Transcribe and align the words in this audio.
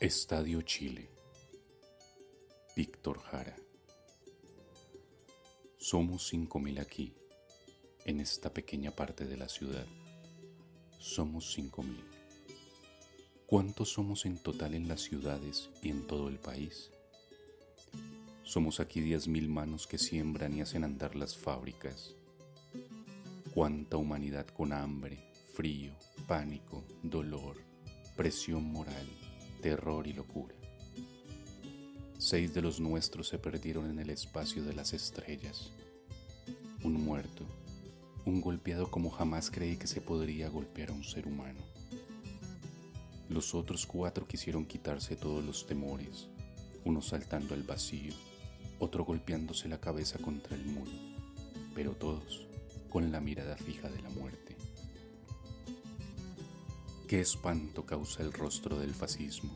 Estadio 0.00 0.62
Chile. 0.62 1.10
Víctor 2.74 3.20
Jara. 3.20 3.54
Somos 5.76 6.26
cinco 6.26 6.58
mil 6.58 6.78
aquí, 6.78 7.12
en 8.06 8.20
esta 8.20 8.50
pequeña 8.50 8.92
parte 8.92 9.26
de 9.26 9.36
la 9.36 9.46
ciudad. 9.46 9.84
Somos 10.98 11.52
cinco 11.52 11.82
mil. 11.82 12.02
¿Cuántos 13.44 13.92
somos 13.92 14.24
en 14.24 14.38
total 14.38 14.72
en 14.72 14.88
las 14.88 15.02
ciudades 15.02 15.68
y 15.82 15.90
en 15.90 16.06
todo 16.06 16.28
el 16.28 16.38
país? 16.38 16.90
Somos 18.42 18.80
aquí 18.80 19.02
diez 19.02 19.28
mil 19.28 19.50
manos 19.50 19.86
que 19.86 19.98
siembran 19.98 20.56
y 20.56 20.62
hacen 20.62 20.82
andar 20.82 21.14
las 21.14 21.36
fábricas. 21.36 22.14
Cuánta 23.52 23.98
humanidad 23.98 24.46
con 24.46 24.72
hambre, 24.72 25.30
frío, 25.52 25.94
pánico, 26.26 26.86
dolor, 27.02 27.62
presión 28.16 28.64
moral 28.64 29.06
terror 29.60 30.06
y 30.06 30.12
locura. 30.12 30.54
Seis 32.18 32.52
de 32.54 32.62
los 32.62 32.80
nuestros 32.80 33.28
se 33.28 33.38
perdieron 33.38 33.90
en 33.90 33.98
el 33.98 34.10
espacio 34.10 34.64
de 34.64 34.74
las 34.74 34.92
estrellas. 34.92 35.70
Un 36.82 36.94
muerto, 37.04 37.44
un 38.24 38.40
golpeado 38.40 38.90
como 38.90 39.10
jamás 39.10 39.50
creí 39.50 39.76
que 39.76 39.86
se 39.86 40.00
podría 40.00 40.48
golpear 40.48 40.90
a 40.90 40.94
un 40.94 41.04
ser 41.04 41.26
humano. 41.26 41.60
Los 43.28 43.54
otros 43.54 43.86
cuatro 43.86 44.26
quisieron 44.26 44.66
quitarse 44.66 45.14
todos 45.14 45.44
los 45.44 45.66
temores, 45.66 46.28
uno 46.84 47.00
saltando 47.00 47.54
al 47.54 47.62
vacío, 47.62 48.12
otro 48.78 49.04
golpeándose 49.04 49.68
la 49.68 49.80
cabeza 49.80 50.18
contra 50.18 50.56
el 50.56 50.64
muro, 50.64 50.90
pero 51.74 51.92
todos 51.92 52.46
con 52.88 53.12
la 53.12 53.20
mirada 53.20 53.56
fija 53.56 53.88
de 53.88 54.02
la 54.02 54.10
muerte. 54.10 54.56
Qué 57.10 57.20
espanto 57.20 57.84
causa 57.84 58.22
el 58.22 58.32
rostro 58.32 58.78
del 58.78 58.94
fascismo. 58.94 59.50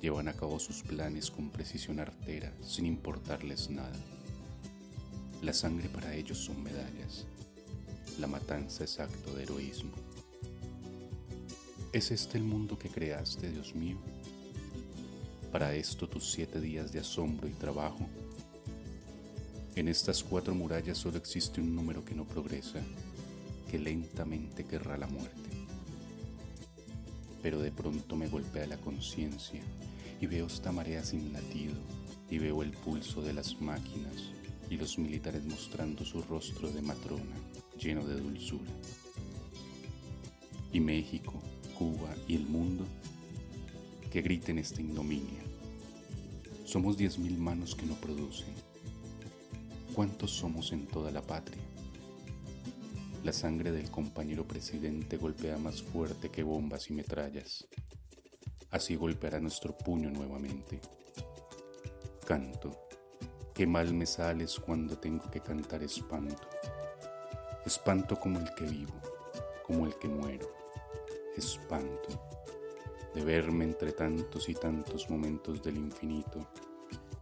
Llevan 0.00 0.28
a 0.28 0.32
cabo 0.32 0.58
sus 0.58 0.82
planes 0.82 1.30
con 1.30 1.50
precisión 1.50 2.00
artera, 2.00 2.54
sin 2.62 2.86
importarles 2.86 3.68
nada. 3.68 4.00
La 5.42 5.52
sangre 5.52 5.90
para 5.90 6.14
ellos 6.14 6.38
son 6.38 6.62
medallas. 6.62 7.26
La 8.18 8.28
matanza 8.28 8.84
es 8.84 8.98
acto 8.98 9.34
de 9.34 9.42
heroísmo. 9.42 9.90
¿Es 11.92 12.10
este 12.10 12.38
el 12.38 12.44
mundo 12.44 12.78
que 12.78 12.88
creaste, 12.88 13.50
Dios 13.50 13.74
mío? 13.74 13.98
Para 15.52 15.74
esto 15.74 16.08
tus 16.08 16.32
siete 16.32 16.62
días 16.62 16.92
de 16.92 17.00
asombro 17.00 17.46
y 17.46 17.52
trabajo. 17.52 18.08
En 19.76 19.86
estas 19.86 20.24
cuatro 20.24 20.54
murallas 20.54 20.96
solo 20.96 21.18
existe 21.18 21.60
un 21.60 21.76
número 21.76 22.06
que 22.06 22.14
no 22.14 22.26
progresa, 22.26 22.80
que 23.70 23.78
lentamente 23.78 24.64
querrá 24.64 24.96
la 24.96 25.08
muerte 25.08 25.48
pero 27.42 27.60
de 27.60 27.70
pronto 27.70 28.16
me 28.16 28.28
golpea 28.28 28.66
la 28.66 28.78
conciencia 28.78 29.60
y 30.20 30.26
veo 30.26 30.46
esta 30.46 30.72
marea 30.72 31.04
sin 31.04 31.32
latido 31.32 31.74
y 32.30 32.38
veo 32.38 32.62
el 32.62 32.72
pulso 32.72 33.22
de 33.22 33.32
las 33.32 33.60
máquinas 33.60 34.30
y 34.70 34.76
los 34.76 34.98
militares 34.98 35.44
mostrando 35.44 36.04
su 36.04 36.22
rostro 36.22 36.70
de 36.70 36.82
matrona 36.82 37.36
lleno 37.78 38.04
de 38.04 38.20
dulzura. 38.20 38.70
Y 40.72 40.80
México, 40.80 41.32
Cuba 41.78 42.14
y 42.26 42.34
el 42.34 42.46
mundo 42.46 42.84
que 44.10 44.22
griten 44.22 44.58
esta 44.58 44.80
ignominia. 44.80 45.42
Somos 46.64 46.98
diez 46.98 47.18
mil 47.18 47.38
manos 47.38 47.74
que 47.74 47.86
no 47.86 47.94
producen. 47.94 48.52
¿Cuántos 49.94 50.32
somos 50.32 50.72
en 50.72 50.86
toda 50.86 51.10
la 51.10 51.22
patria? 51.22 51.62
La 53.28 53.34
sangre 53.34 53.72
del 53.72 53.90
compañero 53.90 54.48
presidente 54.48 55.18
golpea 55.18 55.58
más 55.58 55.82
fuerte 55.82 56.30
que 56.30 56.42
bombas 56.42 56.88
y 56.88 56.94
metrallas. 56.94 57.68
Así 58.70 58.96
golpeará 58.96 59.38
nuestro 59.38 59.76
puño 59.76 60.08
nuevamente. 60.08 60.80
Canto. 62.26 62.88
Qué 63.52 63.66
mal 63.66 63.92
me 63.92 64.06
sales 64.06 64.58
cuando 64.58 64.96
tengo 64.96 65.30
que 65.30 65.40
cantar 65.40 65.82
espanto. 65.82 66.48
Espanto 67.66 68.18
como 68.18 68.40
el 68.40 68.54
que 68.54 68.64
vivo, 68.64 68.94
como 69.62 69.84
el 69.84 69.94
que 69.98 70.08
muero. 70.08 70.50
Espanto 71.36 72.40
de 73.14 73.22
verme 73.22 73.64
entre 73.64 73.92
tantos 73.92 74.48
y 74.48 74.54
tantos 74.54 75.10
momentos 75.10 75.62
del 75.62 75.76
infinito, 75.76 76.48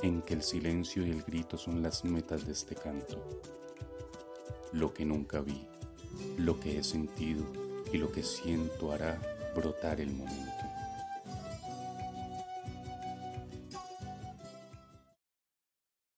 en 0.00 0.22
que 0.22 0.34
el 0.34 0.44
silencio 0.44 1.04
y 1.04 1.10
el 1.10 1.24
grito 1.24 1.58
son 1.58 1.82
las 1.82 2.04
metas 2.04 2.46
de 2.46 2.52
este 2.52 2.76
canto. 2.76 3.40
Lo 4.70 4.94
que 4.94 5.04
nunca 5.04 5.40
vi 5.40 5.66
lo 6.36 6.58
que 6.60 6.78
he 6.78 6.84
sentido 6.84 7.44
y 7.92 7.98
lo 7.98 8.12
que 8.12 8.22
siento 8.22 8.92
hará 8.92 9.18
brotar 9.54 10.00
el 10.00 10.10
momento. 10.10 10.64